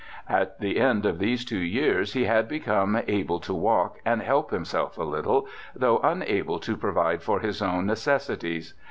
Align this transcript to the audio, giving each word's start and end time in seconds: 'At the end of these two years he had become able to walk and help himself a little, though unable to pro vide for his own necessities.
'At 0.41 0.59
the 0.59 0.79
end 0.79 1.05
of 1.05 1.19
these 1.19 1.45
two 1.45 1.59
years 1.59 2.13
he 2.13 2.23
had 2.25 2.47
become 2.47 3.03
able 3.07 3.39
to 3.41 3.53
walk 3.53 3.99
and 4.03 4.23
help 4.23 4.49
himself 4.49 4.97
a 4.97 5.03
little, 5.03 5.47
though 5.75 5.99
unable 5.99 6.57
to 6.61 6.75
pro 6.75 6.91
vide 6.93 7.21
for 7.21 7.39
his 7.41 7.61
own 7.61 7.85
necessities. 7.85 8.73